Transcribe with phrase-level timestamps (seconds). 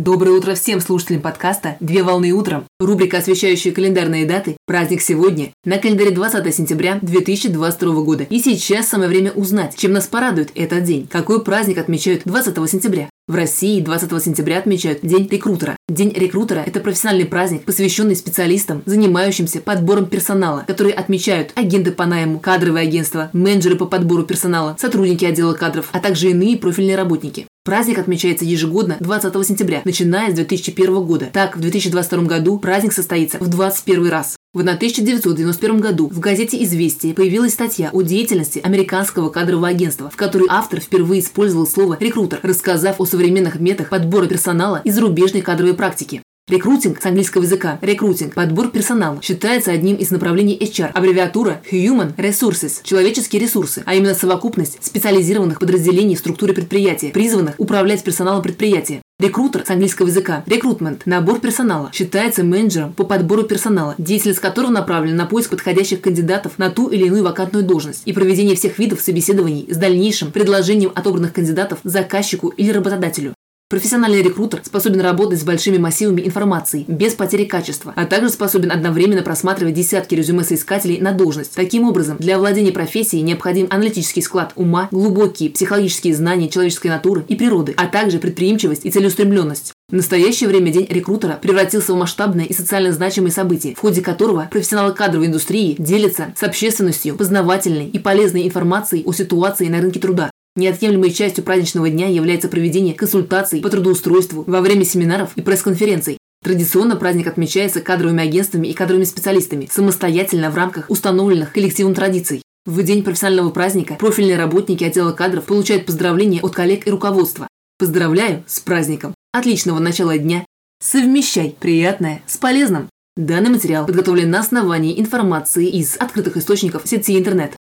[0.00, 2.64] Доброе утро всем слушателям подкаста «Две волны утром».
[2.78, 4.56] Рубрика, освещающая календарные даты.
[4.64, 5.50] Праздник сегодня.
[5.66, 8.24] На календаре 20 сентября 2022 года.
[8.30, 11.06] И сейчас самое время узнать, чем нас порадует этот день.
[11.06, 13.10] Какой праздник отмечают 20 сентября?
[13.28, 15.76] В России 20 сентября отмечают День рекрутера.
[15.90, 22.40] День рекрутера– это профессиональный праздник, посвященный специалистам, занимающимся подбором персонала, которые отмечают агенты по найму,
[22.40, 27.46] кадровые агентства, менеджеры по подбору персонала, сотрудники отдела кадров, а также иные профильные работники.
[27.62, 31.28] Праздник отмечается ежегодно 20 сентября, начиная с 2001 года.
[31.30, 34.36] Так, в 2022 году праздник состоится в 21 раз.
[34.54, 40.46] В 1991 году в газете «Известия» появилась статья о деятельности американского кадрового агентства, в которой
[40.48, 46.22] автор впервые использовал слово «рекрутер», рассказав о современных методах подбора персонала и зарубежной кадровой практики.
[46.50, 52.80] Рекрутинг с английского языка рекрутинг, подбор персонала, считается одним из направлений HR, аббревиатура Human Resources,
[52.82, 59.00] человеческие ресурсы, а именно совокупность специализированных подразделений в структуре предприятия, призванных управлять персоналом предприятия.
[59.20, 65.18] Рекрутер с английского языка рекрутмент, набор персонала, считается менеджером по подбору персонала, деятельность которого направлена
[65.18, 69.68] на поиск подходящих кандидатов на ту или иную вакантную должность и проведение всех видов собеседований
[69.70, 73.34] с дальнейшим предложением отобранных кандидатов заказчику или работодателю.
[73.70, 79.22] Профессиональный рекрутер способен работать с большими массивами информации, без потери качества, а также способен одновременно
[79.22, 81.54] просматривать десятки резюме соискателей на должность.
[81.54, 87.36] Таким образом, для овладения профессией необходим аналитический склад ума, глубокие психологические знания человеческой натуры и
[87.36, 89.72] природы, а также предприимчивость и целеустремленность.
[89.88, 94.48] В настоящее время День рекрутера превратился в масштабное и социально значимое событие, в ходе которого
[94.50, 100.32] профессионалы кадровой индустрии делятся с общественностью познавательной и полезной информацией о ситуации на рынке труда,
[100.56, 106.18] Неотъемлемой частью праздничного дня является проведение консультаций по трудоустройству во время семинаров и пресс-конференций.
[106.42, 112.42] Традиционно праздник отмечается кадровыми агентствами и кадровыми специалистами самостоятельно в рамках установленных коллективом традиций.
[112.66, 117.46] В день профессионального праздника профильные работники отдела кадров получают поздравления от коллег и руководства.
[117.78, 119.14] Поздравляю с праздником!
[119.32, 120.44] Отличного начала дня!
[120.82, 122.88] Совмещай приятное с полезным!
[123.16, 127.54] Данный материал подготовлен на основании информации из открытых источников сети интернет.